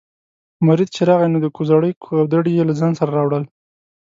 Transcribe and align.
مرید 0.67 0.89
چې 0.95 1.01
راغی 1.09 1.27
نو 1.33 1.39
د 1.41 1.47
کوزړۍ 1.55 1.91
کودوړي 2.03 2.51
یې 2.57 2.63
له 2.69 2.73
ځانه 2.79 2.95
سره 2.99 3.11
راوړل. 3.17 3.43